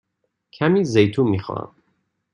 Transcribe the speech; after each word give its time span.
کمی 0.53 0.83
زیتون 0.83 1.27
می 1.27 1.39
خواهم. 1.39 1.75